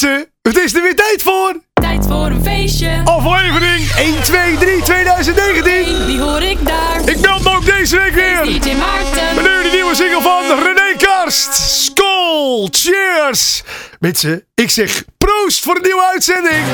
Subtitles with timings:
[0.00, 1.60] mensen, het is er weer tijd voor.
[1.72, 3.00] Tijd voor een feestje.
[3.04, 6.06] Aflevering 1, 2, 3, 2019.
[6.06, 7.00] Die hoor ik daar.
[7.04, 8.44] Ik meld me ook deze week weer.
[8.44, 9.34] DJ Maarten.
[9.34, 11.54] Meneer de nieuwe single van René Karst.
[11.84, 13.62] Skol, cheers.
[13.98, 16.64] Mensen, ik zeg proost voor een nieuwe uitzending.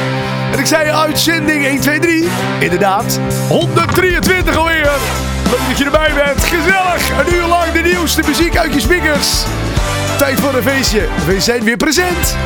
[0.52, 2.28] En ik zei uitzending 1, 2, 3.
[2.60, 3.18] Inderdaad,
[3.48, 4.90] 123 alweer.
[5.50, 6.44] Leuk dat je erbij bent.
[6.44, 7.26] Gezellig.
[7.26, 9.42] Een uur lang de nieuwste muziek uit je speakers.
[10.18, 11.08] Tijd voor een feestje.
[11.26, 12.36] We zijn weer present.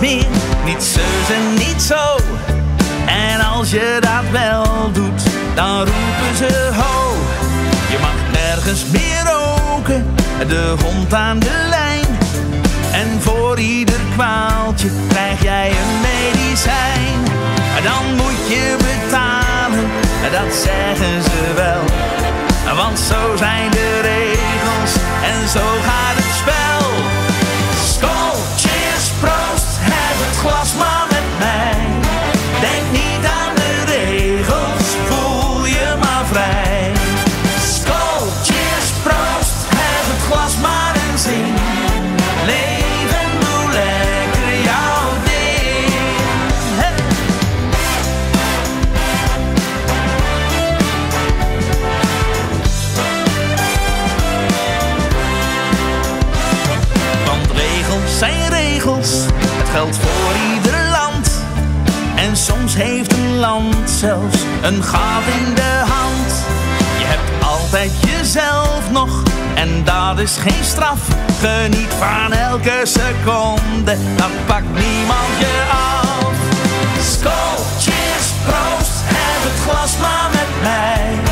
[0.00, 2.16] Niet zus en niet zo.
[3.06, 5.22] En als je dat wel doet,
[5.54, 7.14] dan roepen ze ho.
[7.90, 10.14] Je mag nergens meer roken,
[10.48, 12.06] de hond aan de lijn.
[12.92, 17.18] En voor ieder kwaaltje krijg jij een medicijn.
[17.82, 19.90] Dan moet je betalen,
[20.32, 21.82] dat zeggen ze wel.
[22.76, 24.92] Want zo zijn de regels
[25.24, 26.19] en zo gaat het
[64.00, 66.44] zelfs een gat in de hand.
[66.98, 69.22] Je hebt altijd jezelf nog,
[69.54, 70.98] en dat is geen straf.
[71.40, 76.32] Geniet van elke seconde, dat pakt niemand je af.
[77.12, 81.29] Skol, cheers, proost, heb het glas maar met mij.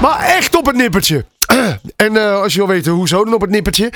[0.00, 1.24] Maar echt op het nippertje.
[1.96, 3.92] En eh, als je wil weten hoezo dan op het nippertje.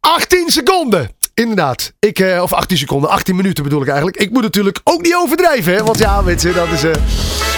[0.00, 1.10] 18 seconden.
[1.34, 1.92] Inderdaad.
[1.98, 4.16] Ik, eh, of 18 seconden, 18 minuten bedoel ik eigenlijk.
[4.16, 5.74] Ik moet natuurlijk ook niet overdrijven.
[5.74, 5.84] Hè?
[5.84, 6.82] Want ja, mensen, dat is...
[6.84, 6.92] eh,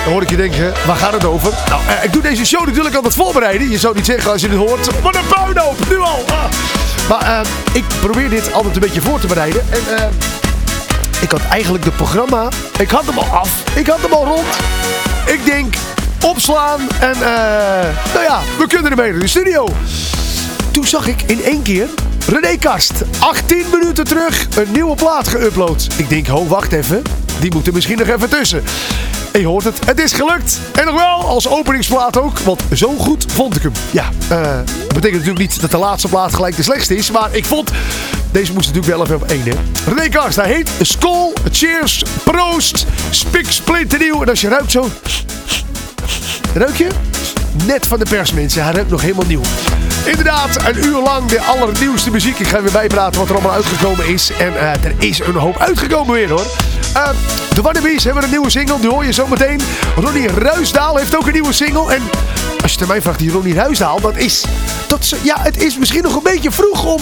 [0.05, 1.53] dan hoor ik je denken, waar gaat het over?
[1.69, 3.71] Nou, ik doe deze show natuurlijk altijd voorbereiden.
[3.71, 5.01] Je zou niet zeggen als je dit hoort.
[5.01, 6.25] Wat een puinhoop, nu al.
[6.27, 6.45] Ah.
[7.09, 9.63] Maar ik probeer dit altijd een beetje voor te bereiden.
[9.71, 10.11] En
[11.21, 12.49] ik had eigenlijk de programma...
[12.79, 13.63] Ik had hem al af.
[13.75, 14.47] Ik had hem al rond.
[15.27, 15.75] Ik denk,
[16.23, 17.23] opslaan en eh,
[18.15, 19.69] nou ja, we kunnen ermee in de studio.
[20.71, 21.89] Toen zag ik in één keer
[22.27, 25.97] René Kast, 18 minuten terug, een nieuwe plaat geüpload.
[25.97, 27.03] Ik denk, ho, wacht even,
[27.41, 28.63] die moet er misschien nog even tussen.
[29.33, 30.61] En je hoort het, het is gelukt.
[30.73, 33.73] En nog wel als openingsplaat ook, want zo goed vond ik hem.
[33.91, 37.29] Ja, eh, dat betekent natuurlijk niet dat de laatste plaat gelijk de slechtste is, maar
[37.33, 37.71] ik vond,
[38.31, 39.55] deze moest natuurlijk wel even op één, hè.
[39.95, 44.23] René Kast, hij heet Skol, Cheers, Proost, Spik, Splinternieuw.
[44.23, 44.89] En als je ruikt zo,
[46.55, 46.89] Ruik je?
[47.67, 48.63] Net van de pers, mensen.
[48.65, 49.41] Hij ruikt nog helemaal nieuw.
[50.05, 52.39] Inderdaad, een uur lang de allernieuwste muziek.
[52.39, 54.31] Ik ga weer bijpraten wat er allemaal uitgekomen is.
[54.39, 56.47] En eh, er is een hoop uitgekomen weer, hoor.
[56.95, 57.09] Eh,
[57.55, 58.81] de Wannabees hebben een nieuwe single.
[58.81, 59.61] Die hoor je zo meteen.
[59.97, 61.95] Ronnie Ruisdaal heeft ook een nieuwe single.
[61.95, 62.03] En
[62.63, 64.45] als je het mij vraagt, die Ronnie Ruisdaal, dat is...
[64.87, 67.01] Dat, ja, het is misschien nog een beetje vroeg om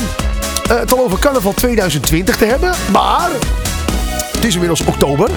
[0.71, 2.75] eh, het al over carnaval 2020 te hebben.
[2.93, 3.31] Maar
[4.33, 5.31] het is inmiddels oktober.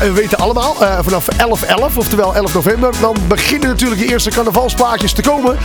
[0.00, 4.30] En we weten allemaal, eh, vanaf 11-11, oftewel 11 november, dan beginnen natuurlijk de eerste
[4.30, 5.58] carnavalsplaatjes te komen.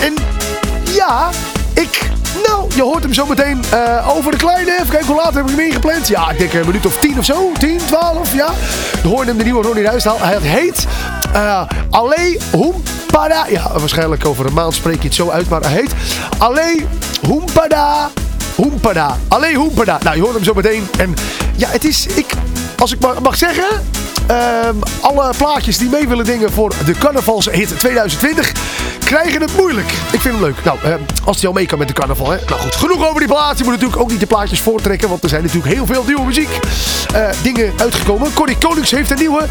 [0.00, 0.14] En
[0.94, 1.28] ja,
[1.74, 2.10] ik,
[2.46, 4.72] nou, je hoort hem zo meteen eh, over de kleine.
[4.72, 6.08] Even kijken, hoe laat heb ik hem ingepland?
[6.08, 7.52] Ja, ik denk een minuut of 10 of zo.
[7.58, 8.50] 10, 12, ja.
[9.02, 10.18] Dan hoor je hem de nieuwe Ronnie Ruisdaal.
[10.20, 10.86] Hij heet
[11.32, 13.46] eh Allee Hoempada.
[13.48, 15.92] Ja, waarschijnlijk over een maand spreek je het zo uit, maar hij heet
[16.38, 16.86] Allee
[17.26, 18.10] Hoempada.
[18.54, 19.16] Hoempada.
[19.28, 19.98] Allee Hoempada.
[20.02, 20.88] Nou, je hoort hem zo meteen.
[20.98, 21.14] En
[21.56, 22.26] ja, het is, ik,
[22.78, 23.66] als ik mag zeggen,
[24.28, 28.52] Ehm, alle plaatjes die mee willen dingen voor de carnavalshit 2020
[29.04, 29.92] krijgen het moeilijk.
[30.12, 30.64] Ik vind hem leuk.
[30.64, 30.94] Nou, eh,
[31.24, 32.30] als hij al mee kan met de carnaval.
[32.30, 32.38] Hè.
[32.48, 33.58] Nou goed, genoeg over die plaat.
[33.58, 35.08] Je moet natuurlijk ook niet de plaatjes voortrekken.
[35.08, 36.48] Want er zijn natuurlijk heel veel nieuwe muziek.
[37.14, 38.32] eh, dingen uitgekomen.
[38.32, 39.46] Corrie Konings heeft een nieuwe.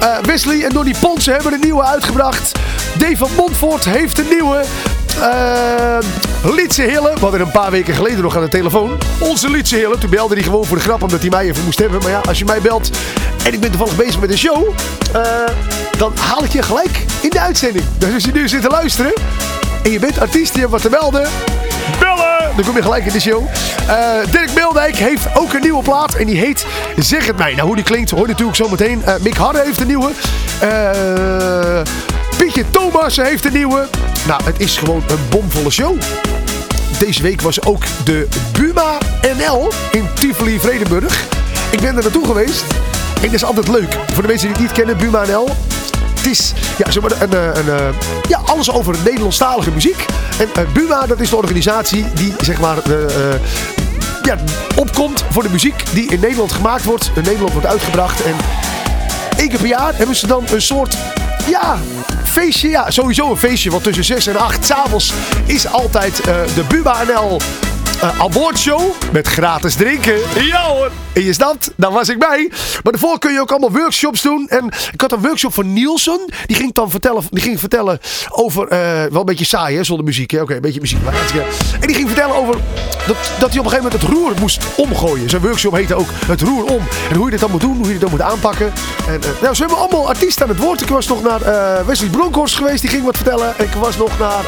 [0.00, 2.52] Eh, Wesley en Donny Ponsen hebben een nieuwe uitgebracht.
[2.98, 4.64] Dave van Montfort heeft een nieuwe.
[5.18, 5.98] Uh,
[6.42, 8.98] Lietse Hille, we hadden een paar weken geleden nog aan de telefoon.
[9.18, 11.78] Onze Lietse Hille, toen belde hij gewoon voor de grap omdat hij mij even moest
[11.78, 12.00] hebben.
[12.02, 12.90] Maar ja, als je mij belt
[13.44, 14.68] en ik ben toevallig bezig met een show,
[15.16, 15.22] uh,
[15.98, 17.84] dan haal ik je gelijk in de uitzending.
[17.98, 19.12] Dus als je nu zit te luisteren
[19.82, 21.28] en je bent artiest, je hebt wat te melden,
[21.98, 22.54] bellen!
[22.56, 23.42] Dan kom je gelijk in de show.
[23.88, 23.96] Uh,
[24.30, 26.66] Dirk Beeldijk heeft ook een nieuwe plaat en die heet
[26.96, 27.54] Zeg het mij.
[27.54, 29.02] Nou, hoe die klinkt hoor je natuurlijk zo meteen.
[29.20, 30.10] Mick Harre heeft een nieuwe.
[32.36, 33.88] Pietje Thomas heeft een nieuwe.
[34.26, 36.00] Nou, het is gewoon een bomvolle show.
[36.98, 38.98] Deze week was ook de Buma
[39.36, 41.24] NL in Tivoli Vredenburg.
[41.70, 42.64] Ik ben er naartoe geweest.
[43.14, 43.98] En dat is altijd leuk.
[44.12, 45.48] Voor de mensen die het niet kennen, Buma NL.
[46.14, 47.94] Het is ja, zeg maar een, een, een,
[48.28, 50.06] ja, alles over Nederlandstalige muziek.
[50.38, 52.76] En uh, Buma, dat is de organisatie die zeg maar,
[54.22, 54.36] ja,
[54.76, 57.10] opkomt voor de muziek die in Nederland gemaakt wordt.
[57.14, 58.22] In Nederland wordt uitgebracht.
[58.22, 58.34] En
[59.36, 60.96] één keer per jaar hebben ze dan een soort
[61.48, 61.78] ja,
[62.30, 62.68] feestje.
[62.68, 63.70] Ja, sowieso een feestje.
[63.70, 65.12] Want tussen 6 en 8 s'avonds
[65.46, 67.40] is altijd uh, de Buma NL
[68.02, 68.80] uh, awardshow
[69.12, 70.18] met gratis drinken.
[70.40, 70.90] Ja hoor.
[71.12, 72.48] En je snapt, daar was ik bij.
[72.82, 74.48] Maar daarvoor kun je ook allemaal workshops doen.
[74.48, 76.20] En ik had een workshop van Nielsen.
[76.46, 77.98] Die ging dan vertellen, die ging vertellen
[78.28, 78.78] over, uh,
[79.10, 80.32] wel een beetje saai hè, zonder muziek.
[80.32, 81.02] Oké, okay, een beetje muziek.
[81.04, 81.14] Maar
[81.80, 82.54] en die ging vertellen over
[83.06, 85.30] dat, dat hij op een gegeven moment het roer moest omgooien.
[85.30, 86.82] Zijn workshop heette ook het roer om.
[87.10, 88.72] En hoe je dit dan moet doen, hoe je dit dan moet aanpakken.
[89.06, 90.80] En, uh, nou, ze hebben allemaal artiesten aan het woord.
[90.80, 91.40] Ik was nog naar
[91.86, 93.54] Wesley Bronkhorst geweest, die ging wat vertellen.
[93.58, 94.44] Ik was nog naar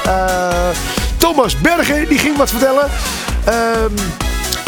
[1.22, 2.90] Thomas Bergen, die ging wat vertellen.
[3.48, 3.94] Um,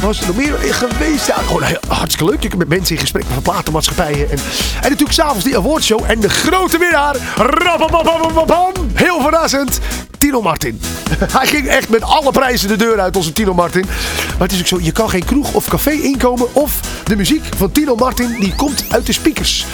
[0.02, 1.26] was er nog meer geweest?
[1.88, 2.44] Hartstikke leuk.
[2.44, 4.30] Ik met mensen in gesprek van platenmaatschappijen.
[4.30, 4.38] En,
[4.74, 6.00] en natuurlijk s'avonds die awardshow.
[6.06, 7.16] En de grote winnaar.
[8.94, 9.80] Heel verrassend.
[10.18, 10.80] Tino Martin.
[11.38, 13.84] Hij ging echt met alle prijzen de deur uit, onze Tino Martin.
[14.38, 16.54] Maar het is ook zo, je kan geen kroeg of café inkomen.
[16.54, 19.66] Of de muziek van Tino Martin, die komt uit de speakers.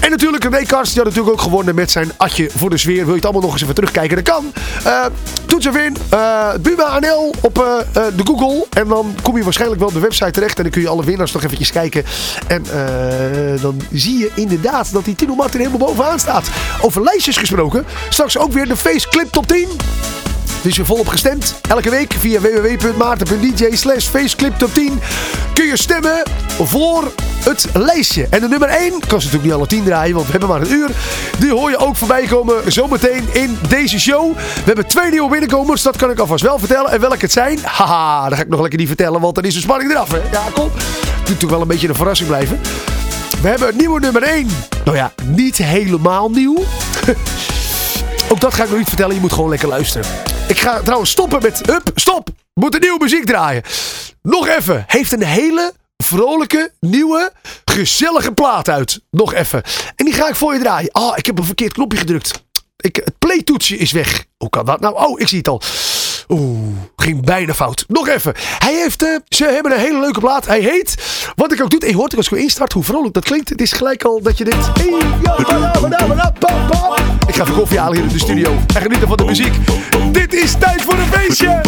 [0.00, 2.96] En natuurlijk Karst, die had natuurlijk ook gewonnen met zijn atje voor de sfeer.
[2.96, 4.24] Wil je het allemaal nog eens even terugkijken?
[4.24, 4.52] Dat kan.
[4.86, 5.04] Uh,
[5.46, 5.96] toets even in.
[6.14, 7.76] Uh, Buma NL op uh,
[8.16, 8.66] de Google.
[8.70, 10.56] En dan kom je waarschijnlijk wel op de website terecht.
[10.56, 12.04] En dan kun je alle winnaars nog eventjes kijken.
[12.46, 12.64] En
[13.60, 16.48] dan zie je inderdaad dat die Tino Martin helemaal bovenaan staat.
[16.80, 17.84] Over lijstjes gesproken.
[18.08, 19.68] Straks ook weer de Face Clip Top 10.
[20.62, 21.54] Dus je volop gestemd.
[21.68, 25.00] Elke week via www.maarten.dj slash faceclip top 10
[25.54, 26.22] kun je stemmen
[26.62, 27.12] voor
[27.44, 28.26] het lijstje.
[28.30, 30.60] En de nummer 1, kan ze natuurlijk niet alle 10 draaien, want we hebben maar
[30.60, 30.90] een uur.
[31.38, 34.36] Die hoor je ook voorbij komen zometeen in deze show.
[34.36, 36.90] We hebben twee nieuwe binnenkomers, dat kan ik alvast wel vertellen.
[36.90, 39.54] En welke het zijn, haha, dat ga ik nog lekker niet vertellen, want dan is
[39.54, 40.10] de spanning eraf.
[40.10, 40.20] Hè?
[40.32, 40.70] Ja, kom.
[40.74, 42.60] Het moet toch wel een beetje een verrassing blijven.
[43.42, 44.48] We hebben een nieuwe nummer 1.
[44.84, 46.56] Nou ja, niet helemaal nieuw.
[48.32, 50.29] Ook dat ga ik nog niet vertellen, je moet gewoon lekker luisteren.
[50.50, 51.66] Ik ga trouwens stoppen met...
[51.66, 52.28] Hup, stop!
[52.54, 53.62] Moet een nieuwe muziek draaien.
[54.22, 54.84] Nog even.
[54.86, 57.32] Heeft een hele vrolijke, nieuwe,
[57.64, 59.00] gezellige plaat uit.
[59.10, 59.62] Nog even.
[59.96, 60.94] En die ga ik voor je draaien.
[60.94, 62.44] Oh, ik heb een verkeerd knopje gedrukt.
[62.76, 64.24] Ik, het playtoetsje is weg.
[64.36, 64.94] Hoe kan dat nou?
[64.94, 65.62] Oh, ik zie het al.
[66.30, 66.58] Oeh,
[66.96, 67.84] ging bijna fout.
[67.88, 68.34] Nog even.
[68.58, 70.46] Hij heeft, uh, ze hebben een hele leuke plaat.
[70.46, 70.94] Hij heet,
[71.34, 71.88] wat ik ook doe.
[71.88, 73.48] Je hoort als ik instart hoe vrolijk dat klinkt.
[73.48, 74.54] Het is gelijk al dat je dit...
[77.26, 78.56] Ik ga even koffie halen hier in de studio.
[78.74, 79.54] En genieten van de muziek.
[80.12, 81.60] Dit is tijd voor een feestje.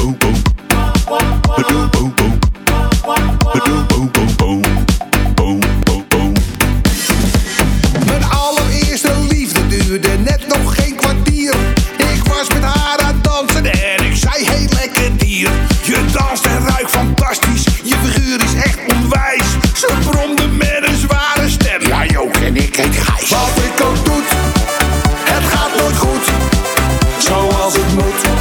[17.22, 19.56] Fantastisch, je figuur is echt onwijs.
[19.74, 23.30] Ze bromde met een zware stem, ja Jook en ik heet Gijs.
[23.30, 24.22] Wat ik ook doe,
[25.24, 26.24] het gaat nooit goed,
[27.18, 28.32] zoals het moet.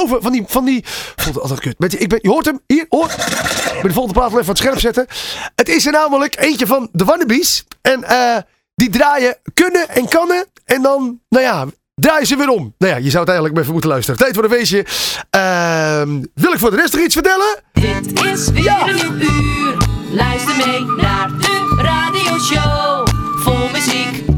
[0.00, 0.44] Ondersteboven van die...
[0.48, 0.84] Van die
[1.24, 1.92] het altijd kut.
[1.92, 2.60] Je, ik ben, je hoort hem.
[2.66, 3.04] Hier, hoor.
[3.06, 5.06] Ik ben de volgende plaat even wat scherp zetten.
[5.54, 7.64] Het is er namelijk eentje van de Wannabies.
[7.82, 8.36] En eh,
[8.74, 10.46] die draaien kunnen en kannen.
[10.64, 12.74] En dan, nou ja, draaien ze weer om.
[12.78, 14.20] Nou ja, je zou het eigenlijk even moeten luisteren.
[14.20, 14.84] Tijd voor een feestje.
[15.30, 17.62] Ehm, wil ik voor de rest nog iets vertellen?
[17.72, 18.88] Dit is weer Ja.
[18.88, 19.76] een nieuw uur.
[20.10, 23.06] Luister mee naar de radioshow.
[23.42, 24.29] Vol muziek.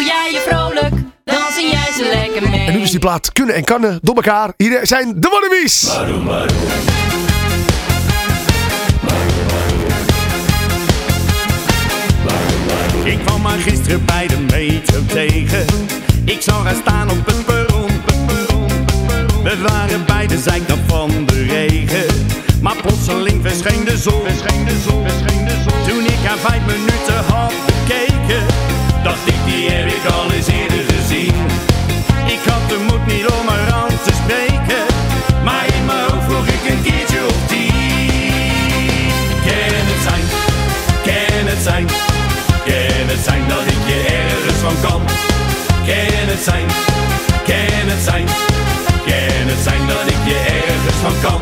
[0.00, 0.90] En voel jij je vrolijk?
[1.24, 2.66] Dan zing jij ze lekker mee.
[2.66, 4.52] En nu is die plaat kunnen en kannen door elkaar.
[4.56, 5.82] Hier zijn de Wannabies.
[13.04, 15.64] Ik kwam haar gisteren bij de metro tegen.
[16.24, 17.90] Ik zag haar staan op het perron.
[19.42, 22.06] We waren bij de zijkant van de regen.
[22.62, 24.22] Maar plotseling verscheen de zon.
[25.86, 28.46] Toen ik haar vijf minuten had bekeken,
[29.02, 31.34] dacht ik die heb ik al eens eerder gezien.
[32.34, 34.84] Ik had de moed niet om haar aan te spreken,
[35.44, 39.08] maar in mijn hoofd vroeg ik een keertje of tien.
[39.46, 40.24] Kan het zijn,
[41.06, 41.86] kan het zijn,
[42.68, 45.02] kan het zijn dat ik je ergens van kan?
[45.90, 46.66] Kan het zijn,
[47.50, 48.26] kan het zijn,
[49.08, 51.40] kan het zijn dat ik je ergens van kan?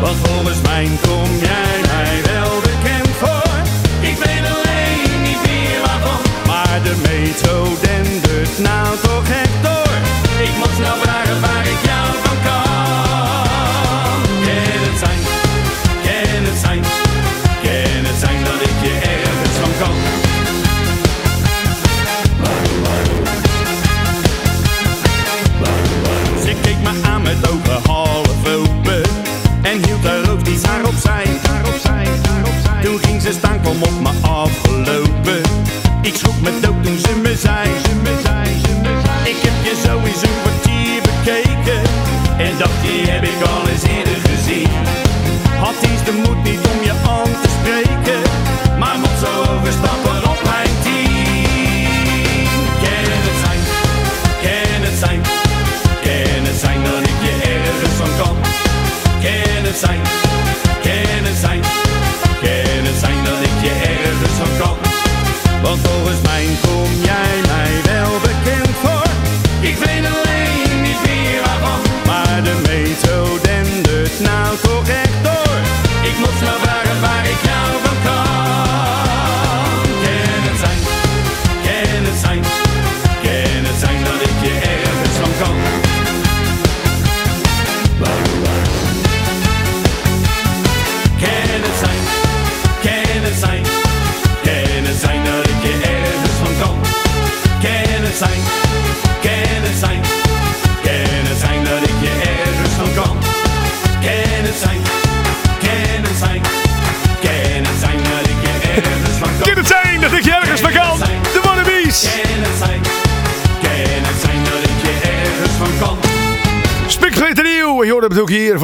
[0.00, 1.65] Want volgens mij kom jij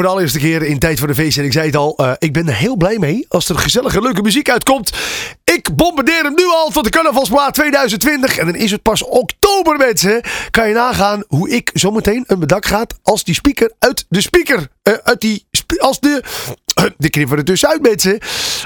[0.02, 1.38] voor de allereerste keer in Tijd voor de Feest.
[1.38, 4.02] En ik zei het al, eh, ik ben er heel blij mee als er gezellige,
[4.02, 4.92] leuke muziek uitkomt.
[5.44, 8.38] Ik bombardeer hem nu al tot de carnavalsplaat 2020.
[8.38, 10.20] En dan is het pas oktober, mensen.
[10.50, 14.68] Kan je nagaan hoe ik zometeen een bedak gaat als die speaker uit de speaker.
[14.82, 15.46] eh, uit die,
[15.78, 16.22] als de...
[16.96, 18.18] de knippen er tussenuit, mensen.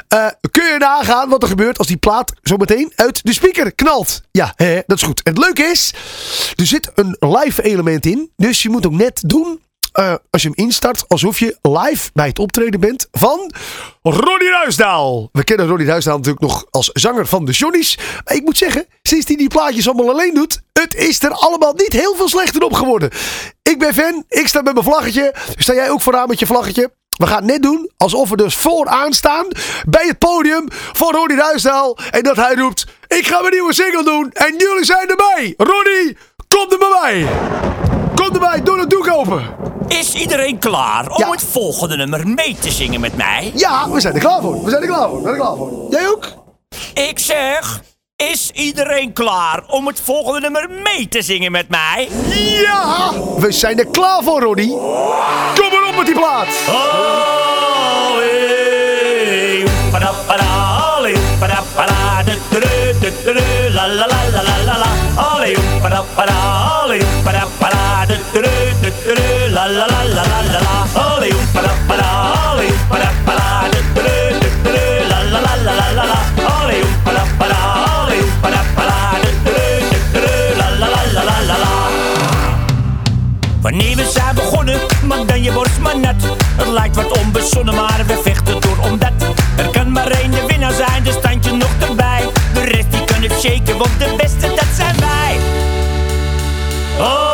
[0.09, 4.23] Eh, kun je nagaan wat er gebeurt als die plaat zometeen uit de speaker knalt.
[4.31, 5.23] Ja, hè, dat is goed.
[5.23, 5.95] En het leuke is,
[6.55, 8.31] er zit een live element in.
[8.37, 9.65] Dus je moet ook net doen
[9.97, 13.53] eh, als je hem instart, alsof je live bij het optreden bent van
[14.03, 15.29] Ronnie Ruisdaal.
[15.33, 17.99] We kennen Ronnie Ruisdaal natuurlijk nog als zanger van de Johnny's.
[18.25, 21.73] Maar ik moet zeggen, sinds hij die plaatjes allemaal alleen doet, het is er allemaal
[21.73, 23.11] niet heel veel slechter op geworden.
[23.63, 25.35] Ik ben fan, ik sta met mijn vlaggetje.
[25.57, 26.91] Sta jij ook vooraan met je vlaggetje?
[27.11, 29.47] We gaan net doen alsof we dus vooraan staan
[29.89, 31.99] bij het podium van Ronnie Ruisdaal.
[32.11, 35.55] En dat hij roept, ik ga mijn nieuwe single doen en jullie zijn erbij.
[35.57, 36.17] Ronnie,
[36.49, 37.27] kom er bij mij.
[37.27, 37.76] Kom
[38.43, 39.43] erbij, doe het doek open.
[39.89, 41.31] Is iedereen klaar om Ja.
[41.31, 43.53] het volgende nummer mee te zingen met mij?
[43.55, 44.65] Ja, we zijn er klaar voor.
[44.65, 45.17] We zijn er klaar voor.
[45.17, 45.87] We zijn er klaar voor.
[45.91, 46.27] Jij ook?
[46.95, 47.81] Ik zeg,
[48.17, 52.09] is iedereen klaar om het volgende nummer mee te zingen met mij?
[52.63, 53.11] Ja!
[53.39, 54.69] We zijn er klaar voor, Ronnie.
[55.55, 56.49] Kom maar op met die plaat.
[60.97, 61.15] Allee,
[62.51, 64.89] du-du-du, du-du-du, la la la la la la la.
[65.15, 66.33] Allee, padappada,
[66.83, 67.76] allee, padappada, du-du-du,
[69.69, 70.75] la la la la la la.
[71.15, 72.09] Olé oepa da ba da,
[72.53, 73.05] olé oepa da.
[75.11, 76.19] La la la la la la la.
[76.63, 77.59] Olé oepa da ba da,
[78.03, 78.85] olé oepa da ba.
[80.59, 81.71] La la la la la la la.
[83.61, 86.23] Wanneer we zijn begonnen, maak dan je borst maar nat.
[86.57, 89.13] Het lijkt wat onbezonnen, maar we vechten door omdat.
[89.57, 92.23] Er kan maar één de winnaar zijn, dus standje nog erbij.
[92.55, 95.39] De rest die kunnen shaken, want de beste dat zijn wij.
[96.99, 97.26] Oh.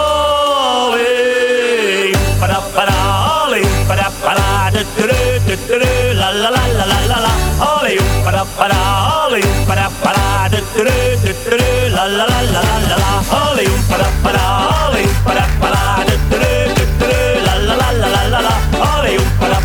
[8.63, 10.85] Para olé, para de tru,
[11.25, 14.45] de tru, la la la la la la para
[14.87, 18.55] olé, para de tru, de tru, la la la la la la la.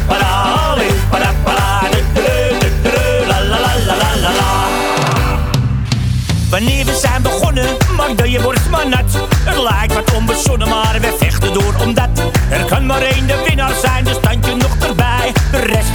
[0.09, 0.29] Para
[0.71, 4.47] olé, para de tru, de tru, la la la la la la.
[6.49, 9.11] Wanneer we zijn begonnen, Magda je wordt maar nat
[9.43, 12.09] Het lijkt wat onbezonnen, maar we vechten door omdat
[12.49, 14.19] Er kan maar één de winnaar zijn, dus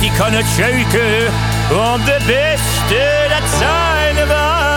[0.03, 1.33] De rest die kan het shaken,
[1.71, 4.72] want de beste dat zijn wij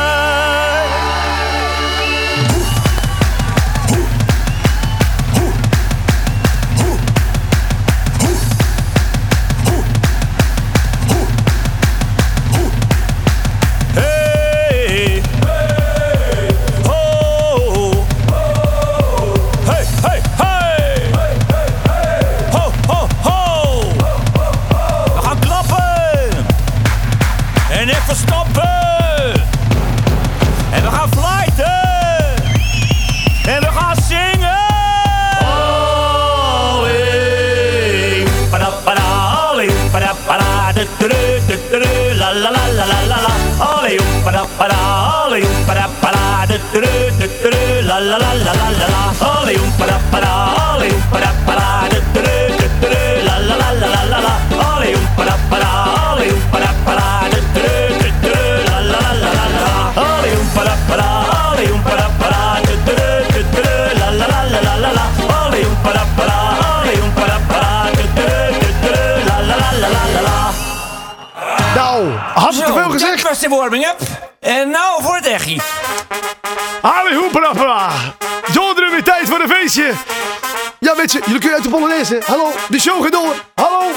[82.05, 83.35] Hallo, de show gaat door.
[83.55, 83.91] Hallo,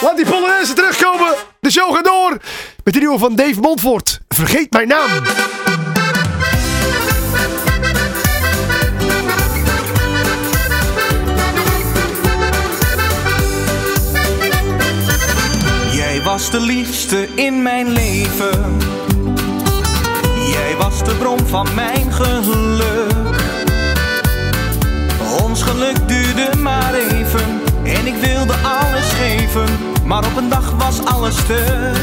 [0.00, 1.34] laat die Polonaise terugkomen.
[1.60, 2.36] De show gaat door.
[2.84, 4.20] Met de nieuwe van Dave Montfort.
[4.28, 5.08] Vergeet mijn naam.
[15.92, 18.76] Jij was de liefste in mijn leven.
[20.50, 23.36] Jij was de bron van mijn geluk.
[25.42, 26.27] Ons geluk duurde
[26.62, 27.60] maar even.
[27.84, 29.68] En ik wilde alles geven.
[30.04, 31.96] Maar op een dag was alles stuk.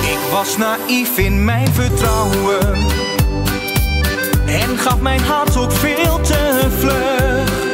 [0.00, 2.74] Ik was naïef in mijn vertrouwen.
[4.46, 7.66] En gaf mijn hart ook veel te vlug.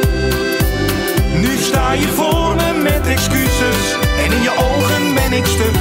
[1.41, 5.75] Nu sta je voor me met excuses En in je ogen ben ik stuk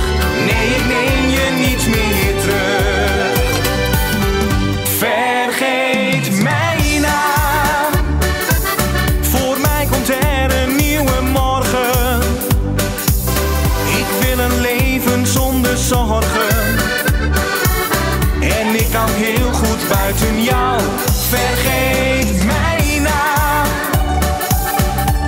[0.47, 2.24] Nee, ik neem je niet meer
[21.35, 23.67] Vergeet mijn naam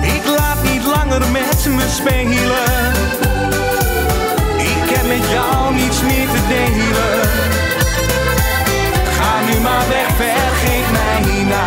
[0.01, 2.93] ik laat niet langer met me spelen.
[4.57, 7.29] Ik heb met jou niets meer te delen.
[9.17, 11.65] Ga nu maar weg, vergeet mij na.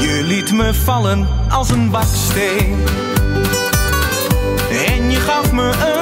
[0.00, 2.84] Je liet me vallen als een baksteen.
[4.86, 5.93] En je gaf me een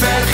[0.00, 0.29] Vergeet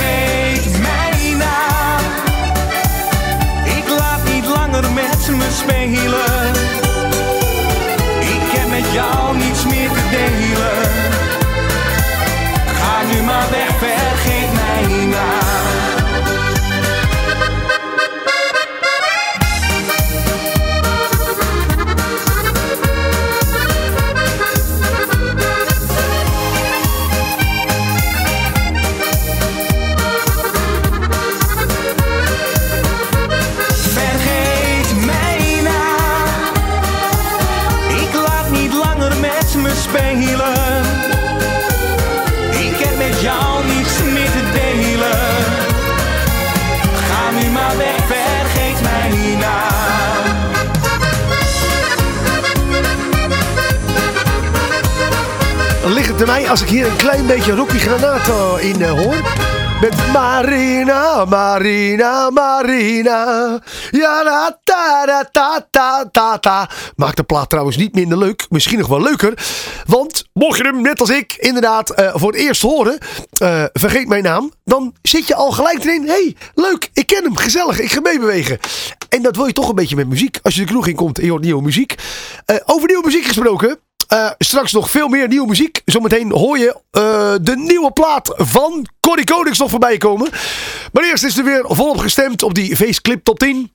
[42.50, 45.18] Ik heb met jou niets meer te delen.
[47.09, 49.64] Ga nu maar weg, vergeet mij niet na.
[55.94, 59.14] Ligt het bij mij als ik hier een klein beetje rookie granaten in eh, hoor?
[59.81, 63.61] Met Marina, Marina, Marina.
[63.91, 66.71] Ja, da, ta, ta, ta, ta, ta.
[66.97, 68.47] Maakt de plaat trouwens niet minder leuk.
[68.49, 69.35] Misschien nog wel leuker.
[69.87, 72.99] Want mocht je hem, net als ik, inderdaad eh, voor het eerst horen.
[73.39, 74.53] eh, vergeet mijn naam.
[74.65, 76.07] Dan zit je al gelijk erin.
[76.09, 76.91] Hey, leuk.
[76.93, 77.37] Ik ken hem.
[77.37, 77.81] Gezellig.
[77.81, 78.59] Ik ga meebewegen.
[79.09, 80.39] En dat wil je toch een beetje met muziek.
[80.43, 81.95] Als je de kroeg in komt en je hoort nieuwe muziek.
[82.45, 83.79] Eh, over nieuwe muziek gesproken.
[84.09, 85.83] Eh, straks nog veel meer nieuwe muziek.
[85.85, 90.31] Zometeen hoor je eh, de nieuwe plaat van Corrie Konings nog voorbij komen.
[90.92, 93.75] Maar eerst is er weer volop gestemd op die Faceclip Top 10.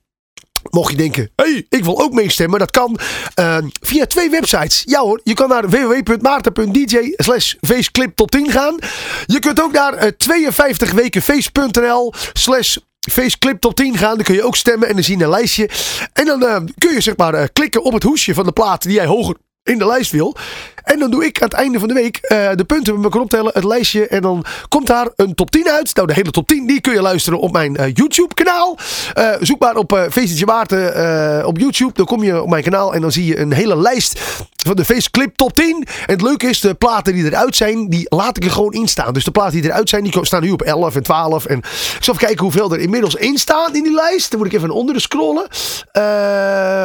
[0.70, 2.58] Mocht je denken, hey, ik wil ook meestemmen.
[2.58, 2.98] Dat kan
[3.34, 4.82] eh, via twee websites.
[4.84, 8.78] Ja hoor, je kan naar www.maarten.dj slash faceclip top 10 gaan.
[9.26, 12.76] Je kunt ook naar eh, 52wekenface.nl slash
[13.10, 14.14] Faceclip top 10 gaan.
[14.14, 15.68] Dan kun je ook stemmen en dan zie je een lijstje.
[16.12, 19.06] En dan kun je zeg maar klikken op het hoesje van de plaat die jij
[19.06, 20.36] hoger in de lijst wil.
[20.82, 23.20] En dan doe ik aan het einde van de week eh, de punten met elkaar
[23.20, 24.06] optellen, het lijstje.
[24.06, 25.94] En dan komt daar een top 10 uit.
[25.94, 28.78] Nou, de hele top 10 die kun je luisteren op mijn eh, YouTube kanaal.
[29.14, 31.92] Eh, zoek maar op uh, Feestje Maarten op YouTube.
[31.94, 34.20] Dan kom je op mijn kanaal en dan zie je een hele lijst
[34.66, 35.76] van de Faceclip top 10.
[35.76, 38.88] En het leuke is, de platen die eruit zijn, die laat ik er gewoon in
[38.88, 39.12] staan.
[39.12, 41.44] Dus de platen die eruit zijn, die staan nu op 11 en 12.
[41.44, 41.64] En ik
[42.00, 44.30] zal even kijken hoeveel er inmiddels in staan in die lijst.
[44.30, 45.46] Dan moet ik even naar onderen scrollen.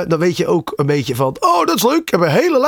[0.07, 2.01] Dan weet je ook een beetje van, oh dat is leuk.
[2.01, 2.66] Ik heb een hele lijst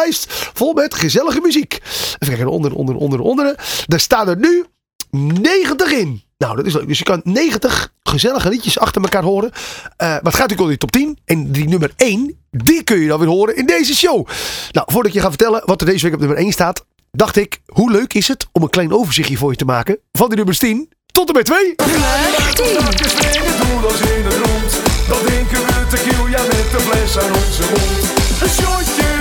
[0.53, 1.79] vol met gezellige muziek.
[2.19, 3.55] Even kijken, onder, onder, onder, onder.
[3.85, 4.65] Daar staan er nu
[5.11, 6.21] 90 in.
[6.37, 6.87] Nou, dat is leuk.
[6.87, 9.51] Dus je kan 90 gezellige liedjes achter elkaar horen.
[9.51, 11.17] Eh, maar het gaat natuurlijk om die top 10.
[11.25, 14.27] En die nummer 1, die kun je dan weer horen in deze show.
[14.71, 17.35] Nou, voordat ik je ga vertellen wat er deze week op nummer 1 staat, dacht
[17.35, 20.37] ik, hoe leuk is het om een klein overzichtje voor je te maken van die
[20.37, 21.73] nummers 10 tot en met 2.
[21.75, 24.71] Zakjes springen doelloos in het rond.
[25.07, 28.41] Dan drinken we tequila met de fles aan onze mond.
[28.41, 29.18] Een shotje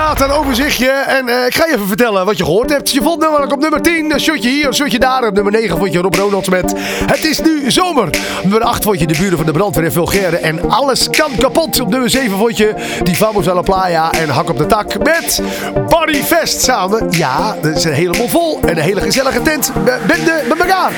[0.00, 0.88] inderdaad een overzichtje.
[0.90, 2.90] En eh, ik ga je even vertellen wat je gehoord hebt.
[2.90, 5.26] Je vond namelijk op nummer 10 een shotje hier, een shotje daar.
[5.26, 6.74] Op nummer 9 vond je Rob Ronalds met
[7.06, 8.06] Het is nu zomer.
[8.06, 10.36] Op nummer 8 vond je de buren van de brandweer en Vulgaire.
[10.36, 11.80] En alles kan kapot.
[11.80, 14.98] Op nummer 7 vond je die Vamos a la Playa en Hak op de Tak
[14.98, 15.40] met
[15.88, 17.06] Body Fest samen.
[17.10, 18.58] Ja, dat is helemaal vol.
[18.62, 19.72] En een hele gezellige tent.
[19.84, 20.92] Be- Bende met elkaar.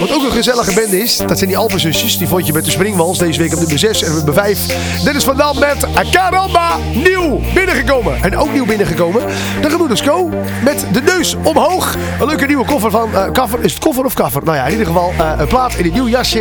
[0.00, 2.18] Wat ook een gezellige bende is, dat zijn die Alpenzusjes.
[2.18, 4.58] Die vond je met de Springwals deze week op nummer 6 en nummer 5.
[5.04, 6.76] Dennis van Dam met Caramba.
[6.92, 8.22] Nieuw binnengekomen.
[8.22, 9.26] En ook nieuw binnengekomen.
[9.60, 10.28] De Gebroeders Co.
[10.64, 11.96] Met de neus omhoog.
[12.20, 13.10] Een leuke nieuwe koffer van...
[13.32, 13.58] koffer.
[13.62, 14.44] Is het koffer of koffer?
[14.44, 16.40] Nou ja, in ieder geval eh, een plaat in een nieuw jasje.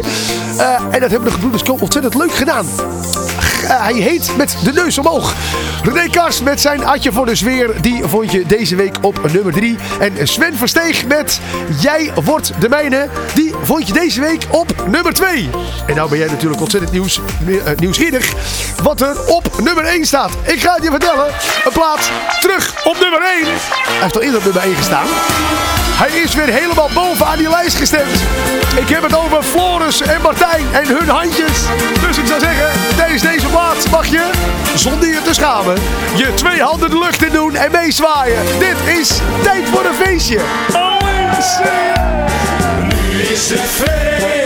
[0.58, 1.78] Eh, en dat hebben de Gebroeders Co.
[1.80, 2.66] ontzettend leuk gedaan.
[3.68, 5.34] Eh, hij heet met de neus omhoog.
[5.84, 7.82] René Kars met zijn Atje voor de Zweer.
[7.82, 9.78] Die vond je deze week op nummer 3.
[10.00, 11.40] En Sven Versteeg met
[11.80, 13.08] Jij wordt de mijne.
[13.34, 15.50] Die vond je deze week op nummer 2.
[15.88, 18.34] En nou ben jij natuurlijk ontzettend nieuws, eh, nieuwsgierig.
[18.84, 20.32] Wat er op nummer 1 staat.
[20.44, 21.26] Ik ga het je vertellen.
[21.66, 23.46] Een plaats terug op nummer 1.
[23.46, 25.06] Hij heeft al eerder op nummer 1 gestaan.
[25.98, 28.24] Hij is weer helemaal bovenaan die lijst gestemd.
[28.76, 31.66] Ik heb het over Floris en Martijn en hun handjes.
[32.08, 34.30] Dus ik zou zeggen, tijdens deze plaats mag je,
[34.76, 35.76] zonder je te schamen,
[36.16, 38.46] je twee handen de lucht in doen en meezwaaien.
[38.60, 40.40] Dit is tijd voor een feestje.
[40.74, 41.00] Oh,
[42.80, 44.45] Nu is feest,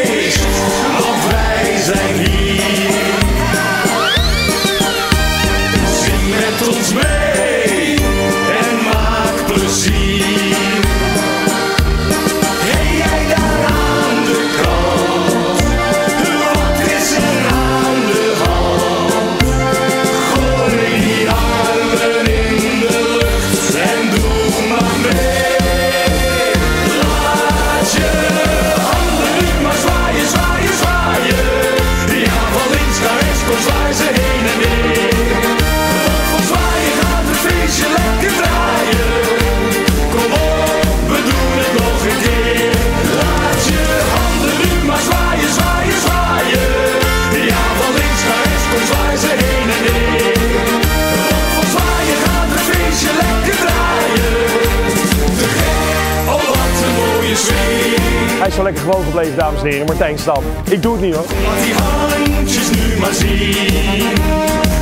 [58.59, 59.85] zo lekker gewoon gebleven, dames en heren.
[59.85, 60.43] Martijn Stam.
[60.69, 61.25] Ik doe het niet hoor.
[61.43, 64.17] Laat die handjes nu maar zien.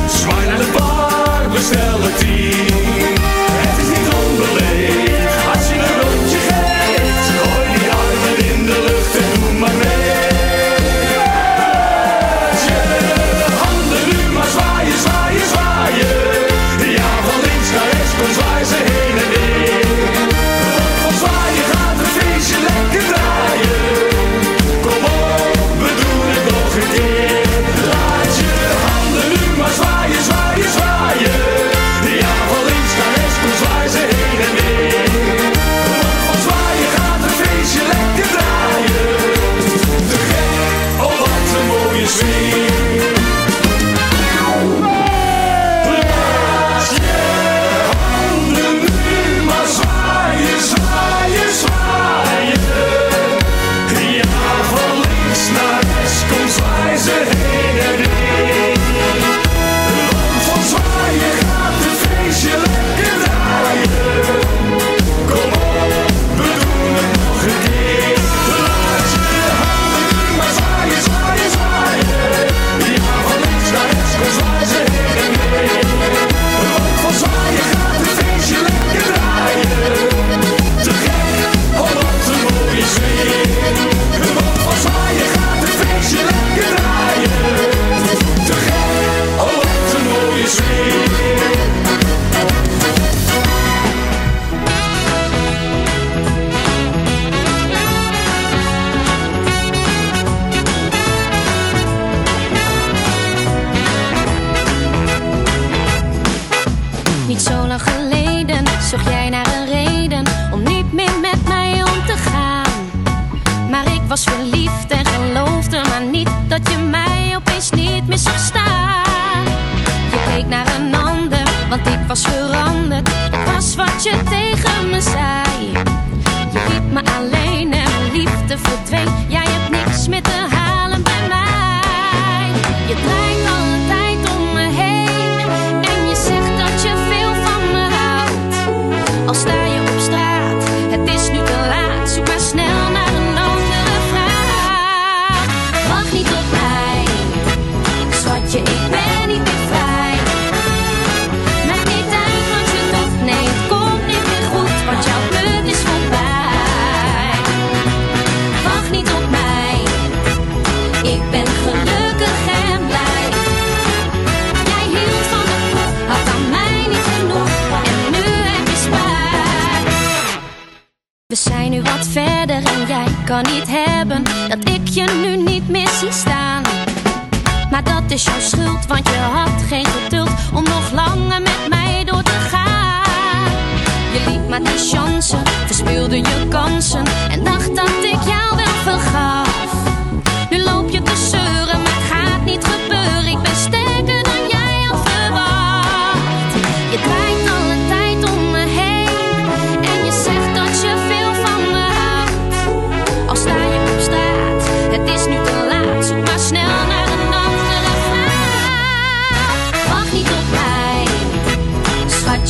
[0.08, 3.14] Zwaai naar de bar, bestel het team.
[3.64, 6.07] Het is niet onbeleefd als je er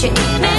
[0.01, 0.58] watching.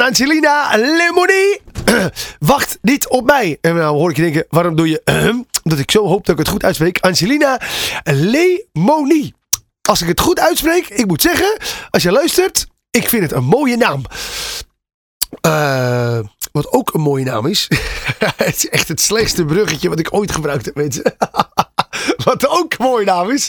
[0.00, 1.58] Angelina Lemoni.
[2.52, 3.58] Wacht niet op mij.
[3.60, 5.02] En dan hoor ik je denken, waarom doe je...
[5.62, 6.98] Omdat ik zo hoop dat ik het goed uitspreek.
[7.00, 7.60] Angelina
[8.04, 9.32] Lemoni.
[9.82, 11.58] Als ik het goed uitspreek, ik moet zeggen,
[11.90, 14.02] als je luistert, ik vind het een mooie naam.
[15.40, 16.18] Eh,
[16.52, 17.68] wat ook een mooie naam is.
[18.36, 21.04] het is echt het slechtste bruggetje wat ik ooit gebruikt heb, mensen.
[22.24, 23.48] wat ook een mooie naam is.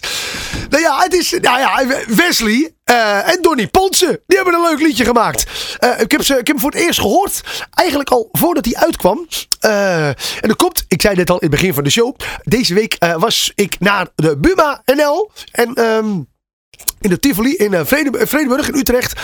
[0.69, 4.19] Nou ja, het is nou ja, Wesley eh, en Donny Ponsen.
[4.27, 5.45] Die hebben een leuk liedje gemaakt.
[5.79, 7.41] Eh, ik, heb ze, ik heb hem voor het eerst gehoord.
[7.73, 9.27] Eigenlijk al voordat hij uitkwam.
[9.59, 12.15] Eh, en dat komt, ik zei net al in het begin van de show.
[12.43, 15.31] Deze week was ik naar de Buma NL.
[15.51, 16.19] En ehm,
[17.03, 19.19] in de Tivoli in eh, Vrede, Vredeburg in Utrecht.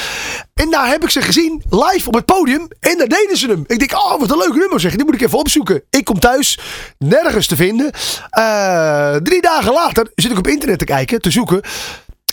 [0.54, 2.68] En daar heb ik ze gezien live op het podium.
[2.80, 3.64] En daar deden ze hem.
[3.68, 4.96] Ik denk, oh wat een leuk nummer zeg.
[4.96, 5.84] Die moet ik even opzoeken.
[5.90, 6.60] Ik kom thuis,
[6.98, 7.92] nergens te vinden.
[8.30, 11.62] Eh, drie dagen later zit ik op internet te kijken, te zoeken.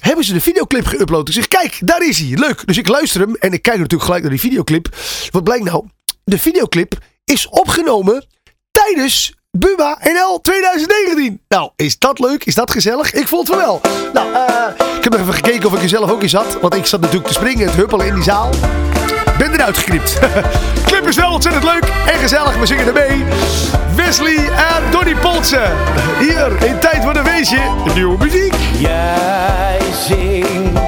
[0.01, 1.29] Hebben ze de videoclip geüpload?
[1.29, 2.39] Ik zeg, kijk, daar is hij.
[2.39, 2.67] Leuk.
[2.67, 4.89] Dus ik luister hem en ik kijk natuurlijk gelijk naar die videoclip.
[5.31, 5.85] Wat blijkt nou?
[6.25, 8.27] De videoclip is opgenomen
[8.71, 11.41] tijdens Buma NL 2019.
[11.49, 12.45] Nou, is dat leuk?
[12.45, 13.13] Is dat gezellig?
[13.13, 13.81] Ik vond het wel.
[14.13, 16.61] Nou, eh, ik heb even gekeken of ik er zelf ook in zat.
[16.61, 18.51] Want ik zat natuurlijk te springen en te huppelen in die zaal.
[19.39, 20.19] Ben eruit geknipt.
[20.87, 22.59] Clip is wel ontzettend leuk en gezellig.
[22.59, 23.25] We zingen ermee.
[23.97, 25.71] Wesley en Donny Polsen.
[26.19, 27.61] Hier in Tijd voor een Weesje.
[27.95, 28.55] Nieuwe muziek.
[28.79, 30.79] Jij zingt,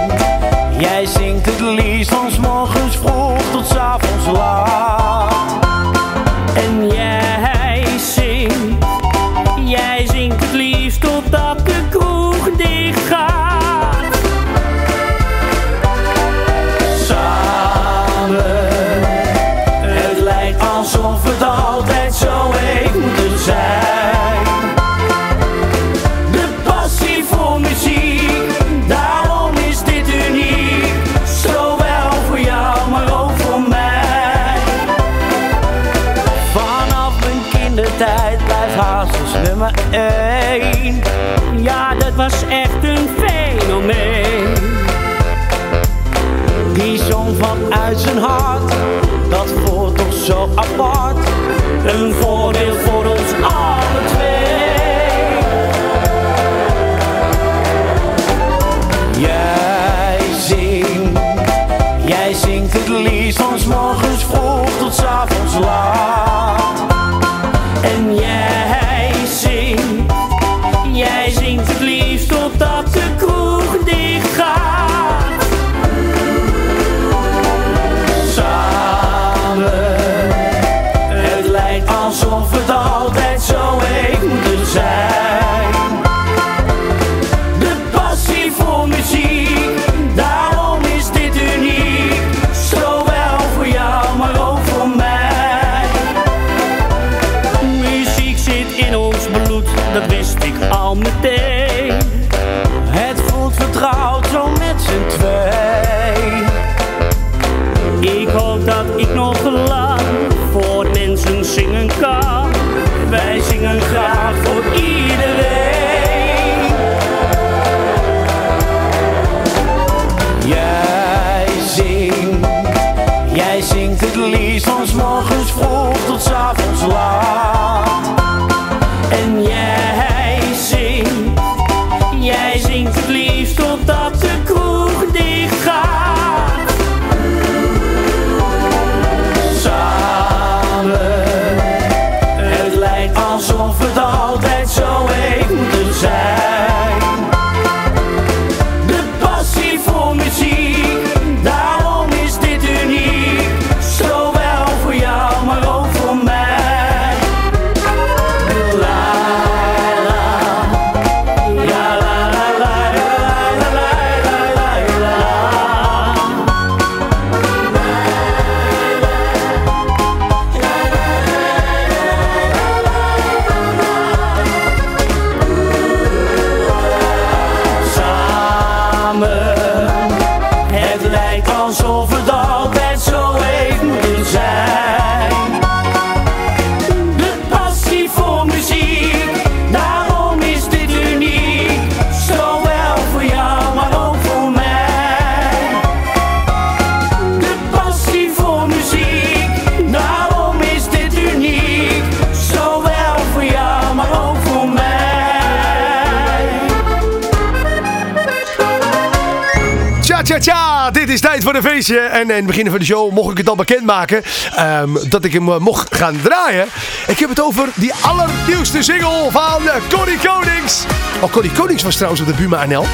[211.42, 211.98] voor een feestje.
[211.98, 214.22] En in het begin van de show mocht ik het al bekendmaken.
[214.54, 216.66] ehm dat ik hem eh, mocht gaan draaien.
[217.06, 220.84] Ik heb het over die allernieuwste single van uh, Connie Konings.
[221.20, 222.84] Oh, Connie Konings was trouwens op de Buma NL.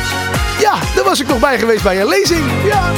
[0.60, 2.44] Ja, daar was ik nog bij geweest bij een lezing.
[2.64, 2.90] Ja.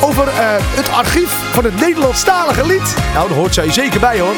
[0.00, 2.94] Over eh, het archief van het Nederlandstalige lied.
[3.14, 4.34] Nou, daar hoort zij zeker bij hoor.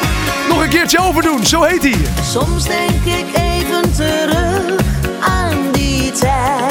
[0.49, 1.97] Nog een keertje overdoen, zo heet hij.
[2.31, 4.79] Soms denk ik even terug
[5.19, 6.70] aan die tijd.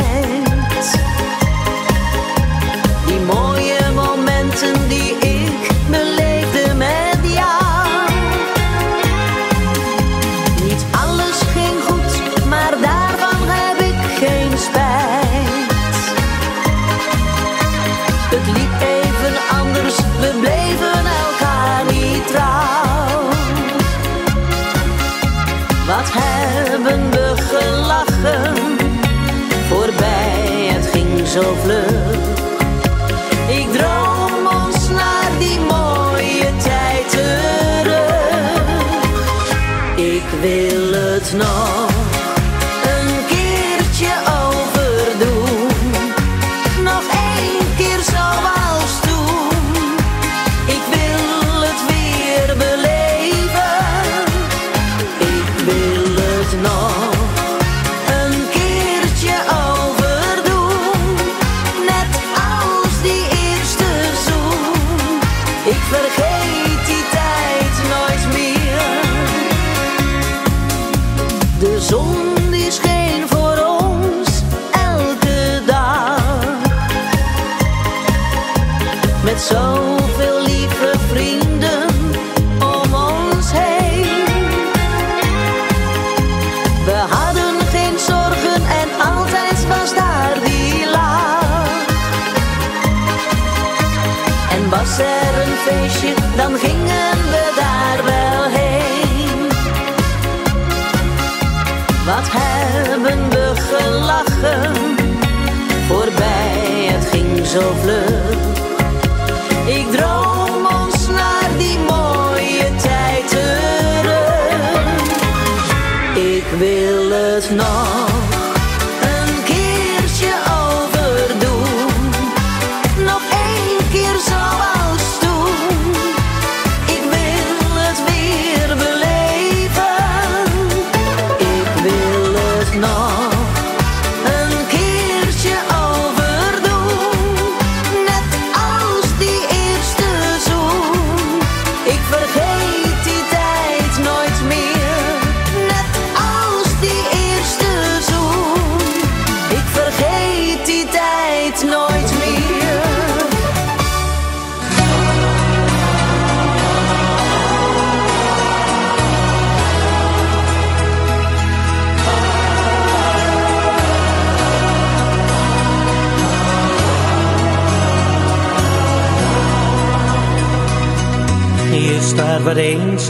[33.48, 38.62] Ik droom ons naar die mooie tijd terug.
[39.96, 41.79] Ik wil het nog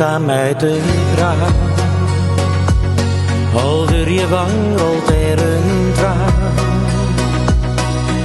[0.01, 0.80] de
[1.16, 1.55] raam.
[3.64, 6.32] Over je wang rolt een traan.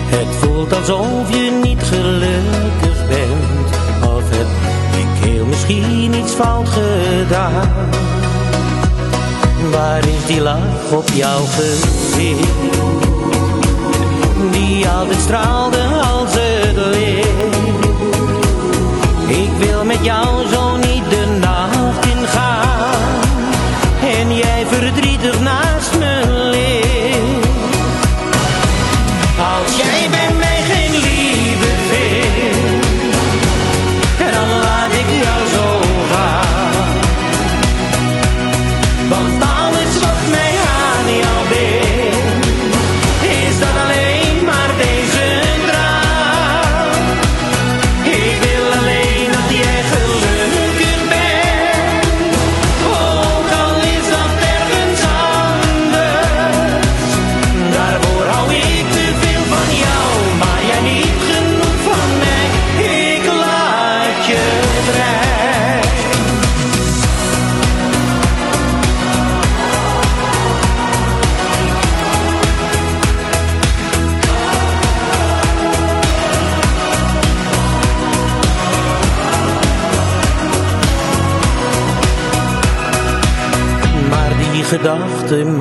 [0.08, 3.76] Het voelt alsof je niet gelukkig bent.
[4.16, 4.48] Of heb
[4.98, 7.90] ik heel misschien iets fout gedaan.
[9.72, 12.50] Waar is die lach op jouw gezicht?
[14.52, 17.56] Die altijd straalde als het licht.
[19.28, 20.45] Ik wil met jou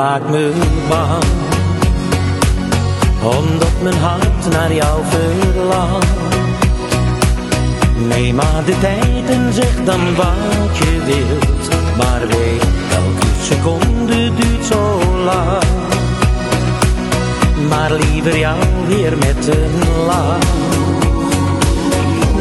[0.04, 0.52] maakt me
[0.88, 1.24] bang
[3.38, 6.36] Omdat mijn hart naar jou verlangt
[8.08, 14.64] Neem maar de tijd en zeg dan wat je wilt Maar weet, elke seconde duurt
[14.70, 15.62] zo lang
[17.68, 20.38] Maar liever jou weer met een lach.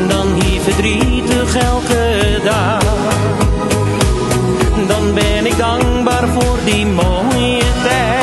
[0.08, 2.93] Dan hier verdrietig elke dag.
[4.88, 8.23] Dan ben ik dankbaar voor die mooie tijd.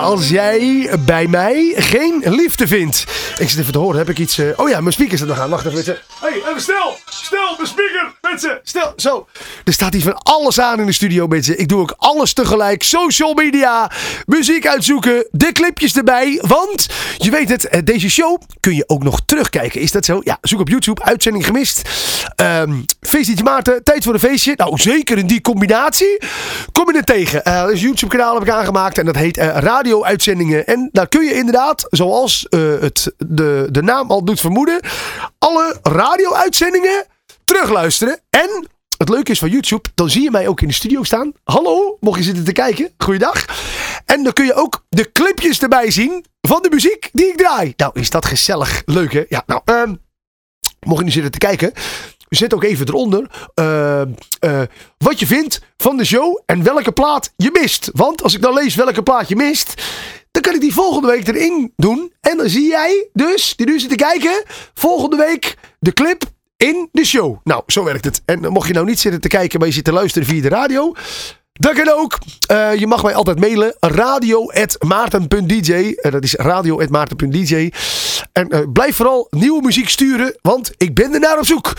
[0.00, 3.04] Als jij bij mij geen liefde vindt.
[3.38, 4.38] Ik zit even te horen, heb ik iets...
[4.38, 5.50] eh, Oh ja, mijn speakers er nog aan.
[5.50, 5.84] Wacht even.
[5.84, 6.98] Hé, hey, even stil.
[7.08, 7.93] Stil, de speaker.
[8.62, 8.92] Stil.
[8.96, 9.26] Zo.
[9.64, 11.58] Er staat hier van alles aan in de studio, mensen.
[11.58, 12.82] Ik doe ook alles tegelijk.
[12.82, 13.90] Social media,
[14.26, 16.42] muziek uitzoeken, de clipjes erbij.
[16.46, 16.86] Want,
[17.18, 19.80] je weet het, eh, deze show kun je ook nog terugkijken.
[19.80, 20.20] Is dat zo?
[20.24, 21.02] Ja, zoek op YouTube.
[21.02, 21.82] Uitzending gemist.
[22.36, 24.52] Ehm Feestje Maarten, tijd voor een feestje.
[24.56, 26.18] Nou, zeker in die combinatie
[26.72, 27.44] kom je het tegen.
[27.44, 30.66] Eh, er is een YouTube-kanaal heb ik aangemaakt en dat heet eh, Radio-uitzendingen.
[30.66, 34.80] En daar kun je inderdaad, zoals eh, het de, de naam al doet vermoeden,
[35.38, 37.06] alle radio-uitzendingen
[37.44, 38.20] terugluisteren.
[38.30, 38.68] En
[38.98, 41.32] het leuke is van YouTube, dan zie je mij ook in de studio staan.
[41.44, 42.92] Hallo, mocht je zitten te kijken.
[42.98, 43.44] Goeiedag.
[44.04, 47.72] En dan kun je ook de clipjes erbij zien van de muziek die ik draai.
[47.76, 48.82] Nou, is dat gezellig.
[48.84, 49.24] Leuk hè?
[49.28, 49.94] Ja, nou, ehm,
[50.80, 51.72] mocht je nu zitten te kijken,
[52.28, 54.08] zet ook even eronder eh, eh,
[54.98, 57.90] wat je vindt van de show en welke plaat je mist.
[57.92, 59.82] Want als ik dan lees welke plaat je mist,
[60.30, 62.12] dan kan ik die volgende week erin doen.
[62.20, 64.42] En dan zie jij dus, die nu zit te kijken,
[64.74, 66.24] volgende week de clip
[66.56, 67.40] in de show.
[67.44, 68.22] Nou, zo werkt het.
[68.24, 70.48] En mocht je nou niet zitten te kijken, maar je zit te luisteren via de
[70.48, 70.94] radio.
[71.60, 72.18] Dat kan ook.
[72.46, 73.74] Eh, je mag mij altijd mailen.
[73.80, 77.70] radio.maarten.dj Eh, Dat is radio.maarten.dj
[78.32, 81.72] En eh, blijf vooral nieuwe muziek sturen, want ik ben er naar op zoek.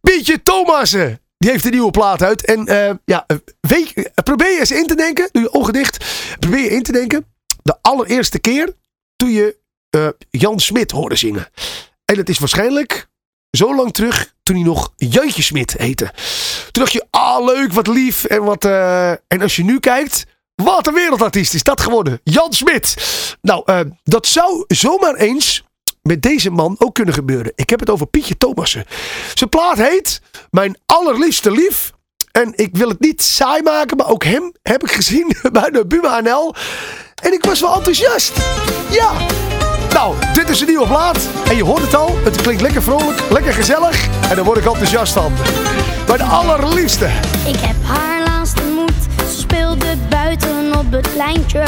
[0.00, 1.20] Pietje Thomassen.
[1.38, 2.44] Die heeft een nieuwe plaat uit.
[2.44, 3.26] En ja,
[4.24, 5.28] probeer eens in te denken.
[5.32, 6.04] Doe je ogen dicht.
[6.38, 7.26] Probeer je in te denken.
[7.62, 8.72] De allereerste keer
[9.16, 9.56] toen je
[10.30, 11.48] Jan Smit hoorde zingen.
[12.04, 13.08] En het is waarschijnlijk
[13.56, 16.12] zo lang terug toen hij nog Jantje Smit heette.
[16.70, 18.24] Toen dacht je, ah leuk, wat lief.
[18.24, 22.20] En, wat, eh, en als je nu kijkt, wat een wereldartiest is dat geworden.
[22.24, 22.96] Jan Smit.
[23.40, 25.64] Nou, eh, dat zou zomaar eens
[26.02, 27.52] met deze man ook kunnen gebeuren.
[27.54, 28.84] Ik heb het over Pietje Thomassen.
[29.34, 31.92] Zijn plaat heet Mijn allerliefste lief.
[32.32, 35.86] En ik wil het niet saai maken, maar ook hem heb ik gezien bij de
[35.86, 36.54] Buma NL.
[37.22, 38.32] En ik was wel enthousiast.
[38.90, 39.12] Ja.
[39.94, 41.28] Nou, dit is een nieuwe plaat.
[41.48, 42.18] En je hoort het al.
[42.24, 44.06] Het klinkt lekker vrolijk, lekker gezellig.
[44.28, 45.32] En daar word ik enthousiast van.
[46.06, 47.04] De allerliefste.
[47.46, 49.02] Ik heb haar laatst ontmoet.
[49.16, 51.64] Ze speelde buiten op het lijntje.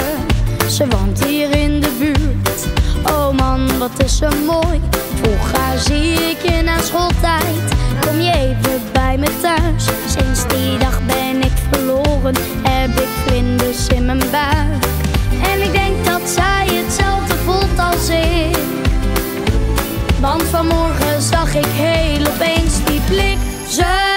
[0.70, 2.66] Ze woont hier in de buurt.
[3.04, 4.80] Oh man, wat is ze mooi.
[5.22, 7.74] Vroeg haar zie ik je na schooltijd.
[8.00, 9.84] Kom je even bij me thuis.
[10.06, 12.34] Sinds die dag ben ik verloren.
[12.62, 14.84] Heb ik vlinders in mijn buik.
[15.42, 17.15] En ik denk dat zij hetzelfde
[17.78, 18.56] als ik.
[20.20, 23.38] Want vanmorgen zag ik heel opeens die blik.
[23.68, 24.15] Ze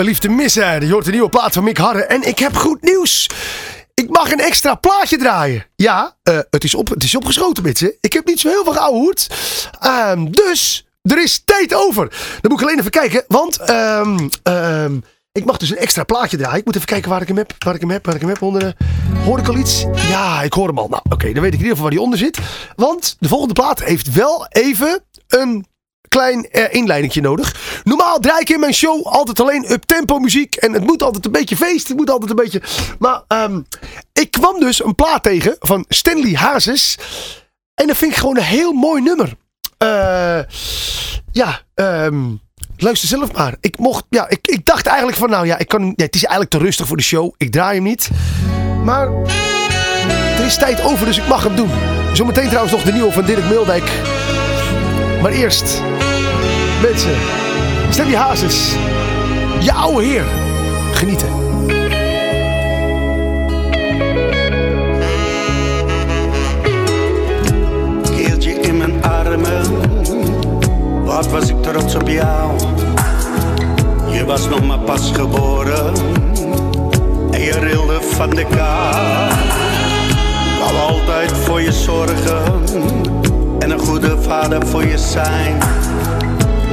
[0.00, 2.08] mijn liefste missen hoort de nieuwe plaat van Mick Harren.
[2.08, 3.30] En ik heb goed nieuws.
[3.94, 5.66] Ik mag een extra plaatje draaien.
[5.76, 7.92] Ja, eh, het, is op, het is opgeschoten, mensen.
[8.00, 9.26] Ik heb niet zo heel veel geouwehoerd.
[9.80, 12.08] Ehm, dus, er is tijd over.
[12.40, 13.24] Dan moet ik alleen even kijken.
[13.28, 14.98] Want, ehm, ehm,
[15.32, 16.58] ik mag dus een extra plaatje draaien.
[16.58, 17.54] Ik moet even kijken waar ik hem heb.
[17.58, 18.42] Waar ik hem heb, waar ik hem heb.
[18.42, 18.76] Onder,
[19.24, 19.84] hoor ik al iets?
[19.94, 20.88] Ja, ik hoor hem al.
[20.88, 21.32] Nou, oké.
[21.32, 22.38] Dan weet ik in ieder geval waar hij onder zit.
[22.76, 25.66] Want de volgende plaat heeft wel even een
[26.10, 27.80] klein uh, inleidingje nodig.
[27.84, 30.54] Normaal draai ik in mijn show altijd alleen up-tempo muziek.
[30.54, 31.88] En het moet altijd een beetje feest.
[31.88, 32.62] Het moet altijd een beetje...
[32.98, 33.60] Maar ehm,
[34.12, 36.98] ik kwam dus een plaat tegen van Stanley Hazes.
[37.74, 39.36] En dat vind ik gewoon een heel mooi nummer.
[39.78, 40.40] Eh,
[41.32, 42.24] ja, ehm,
[42.76, 43.54] luister zelf maar.
[43.60, 46.50] Ik, mocht, ja, ik, ik dacht eigenlijk van, nou ja, ik kan, het is eigenlijk
[46.50, 47.34] te rustig voor de show.
[47.36, 48.08] Ik draai hem niet.
[48.84, 49.08] Maar
[50.38, 51.70] er is tijd over, dus ik mag hem doen.
[52.12, 53.90] Zometeen trouwens nog de nieuwe van Dirk Meeldijk.
[55.22, 55.82] Maar eerst,
[56.82, 57.14] mensen,
[57.90, 58.74] Stevie Hazes.
[59.58, 60.24] Je oude heer.
[60.92, 61.28] Genieten.
[68.16, 69.62] Keeltje in mijn armen,
[71.04, 72.50] wat was ik trots op jou.
[74.12, 75.92] Je was nog maar pas geboren
[77.30, 79.30] en je rilde van de kou.
[80.60, 83.19] Wou altijd voor je zorgen
[83.60, 85.58] en een goede vader voor je zijn.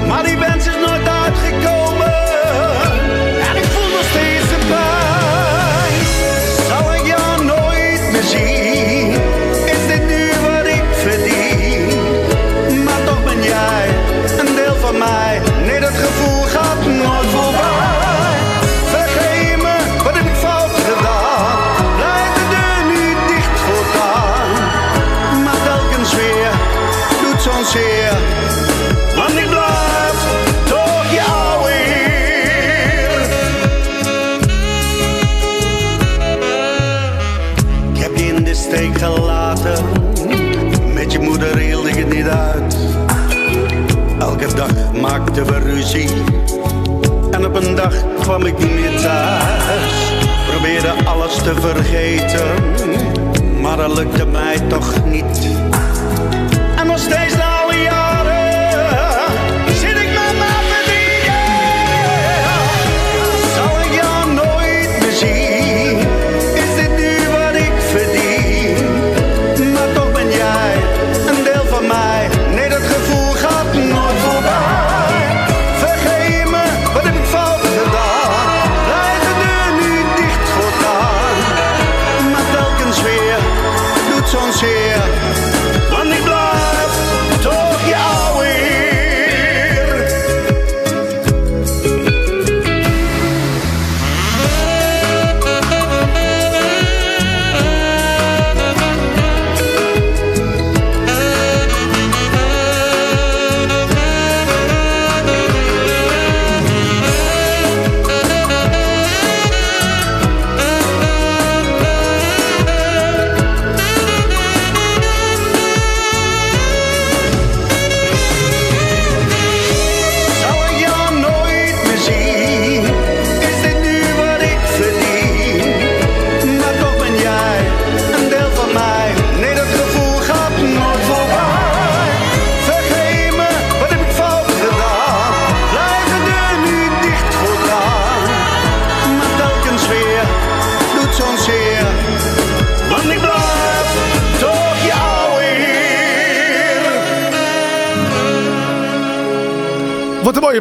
[0.08, 2.87] Maar die wens is nooit uitgekomen
[45.08, 46.10] maakten we ruzie.
[47.32, 50.12] En op een dag kwam ik niet meer thuis.
[50.50, 52.48] Probeerde alles te vergeten.
[53.62, 55.57] Maar dat lukte mij toch niet.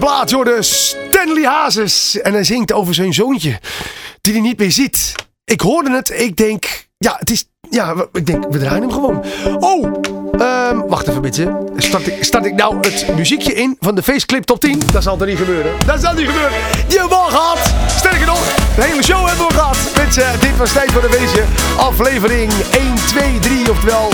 [0.01, 0.45] Mooie plaat, hoor.
[0.45, 2.21] De Stanley Hazes.
[2.21, 3.61] En hij zingt over zijn zoontje.
[4.21, 5.13] Die hij niet meer ziet.
[5.45, 6.11] Ik hoorde het.
[6.11, 6.89] Ik denk.
[6.99, 7.49] Ja, het is.
[7.71, 9.25] Ja, ik denk, we draaien hem gewoon.
[9.61, 10.26] Oh!
[10.41, 11.65] Ehm, wacht even, beetje.
[11.77, 14.83] Start ik, start ik nou het muziekje in van de Faceclip Top 10?
[14.93, 15.73] Dat zal er niet gebeuren.
[15.87, 16.59] Dat zal niet gebeuren.
[16.89, 17.59] Die hebben we al gehad.
[17.97, 18.43] Sterker nog,
[18.77, 19.77] de hele show hebben we gehad.
[19.97, 21.45] Mensen, dit was tijd voor de wezen.
[21.77, 24.11] Aflevering 1, 2, 3, oftewel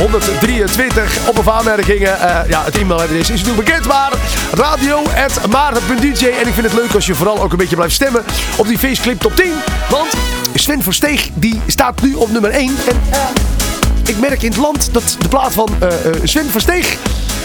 [0.00, 2.20] 123 op of aanmerkingen.
[2.20, 4.12] Eh, ja, het e-mailadres is natuurlijk bekend, maar
[4.52, 6.26] radio.maarten.dj.
[6.26, 8.24] En ik vind het leuk als je vooral ook een beetje blijft stemmen
[8.56, 9.52] op die Faceclip Top 10.
[9.90, 10.08] Want
[10.54, 12.76] Sven Versteeg, die staat nu op nummer 1.
[12.88, 13.18] En eh,
[14.08, 15.88] ik merk in het land dat de plaat van eh,
[16.22, 16.96] Sven Versteeg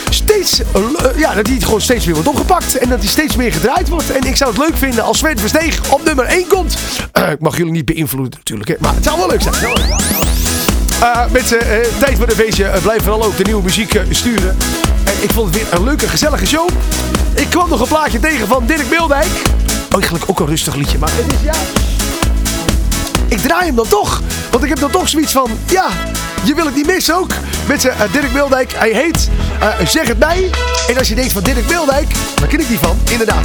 [0.10, 2.78] steeds, eh, ja, dat die gewoon steeds weer wordt opgepakt.
[2.78, 4.12] En dat die steeds meer gedraaid wordt.
[4.12, 6.78] En ik zou het leuk vinden als Sven Versteeg op nummer 1 komt.
[7.32, 9.56] Ik mag jullie niet beïnvloeden natuurlijk, hè, maar het zou wel leuk zijn.
[11.02, 11.60] Eh, mensen,
[12.00, 12.72] tijd voor de feestje.
[12.82, 14.58] Blijf vooral ook de nieuwe muziek sturen.
[15.04, 16.70] En ik vond het weer een leuke, gezellige show.
[17.34, 19.26] Ik kwam nog een plaatje tegen van Dirk Beeldijk.
[19.26, 21.54] Oh, eigenlijk ook een rustig liedje, maar het is ja...
[23.28, 24.22] Ik draai hem dan toch.
[24.50, 25.88] Want ik heb dan toch zoiets van, ja,
[26.44, 27.32] je wil het niet missen ook.
[27.68, 29.30] Mensen, eh, Dirk Beeldijk, hij heet
[29.60, 30.50] eh, Zeg het mij.
[30.88, 32.08] En als je denkt van Dirk Beeldijk,
[32.40, 33.00] waar ken ik die van?
[33.10, 33.44] Inderdaad.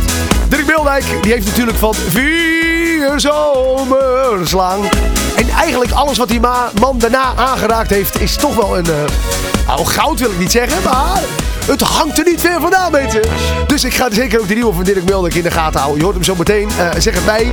[0.48, 4.88] Dirk Beeldijk, die heeft natuurlijk van vier zomers lang.
[5.36, 8.86] En eigenlijk alles wat die ma- man daarna aangeraakt heeft, is toch wel een...
[8.86, 8.94] eh,
[9.66, 11.20] nou, goud wil ik niet zeggen, maar
[11.66, 13.20] het hangt er niet ver vandaan, mensen.
[13.66, 15.98] Dus ik ga zeker ook de nieuwe van Dirk Beeldijk in de gaten houden.
[15.98, 16.68] Je hoort hem zo meteen.
[16.78, 17.52] Eh, zeg het mij.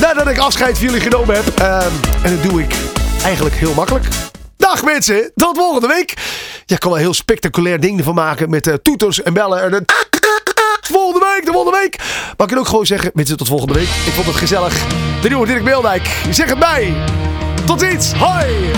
[0.00, 1.60] Nadat ik afscheid van jullie genomen heb.
[2.22, 2.74] En dat doe ik
[3.22, 4.04] eigenlijk heel makkelijk.
[4.64, 6.14] Dag mensen, tot volgende week.
[6.66, 9.62] Ja, kan wel heel spectaculair ding van maken met eh, toeters en bellen.
[9.62, 10.80] En, eh, de...
[10.82, 11.96] volgende week, de volgende week.
[11.98, 13.88] Maar ik kan ook gewoon zeggen, mensen tot volgende week.
[14.06, 14.74] Ik vond het gezellig.
[15.22, 16.94] De nieuwe Dirk Beeldijk, zeg het bij.
[17.66, 18.70] Tot ziens, hoi.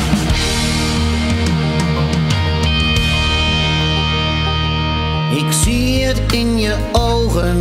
[5.36, 7.60] Ik zie het in je ogen,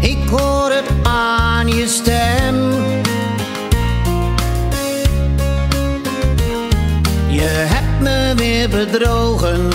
[0.00, 2.87] ik hoor het aan je stem.
[8.90, 9.68] bedrogen.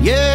[0.00, 0.34] Je